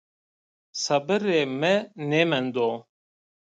Sebirê 0.81 1.41
mi 1.59 1.73
nêmendo 2.09 2.67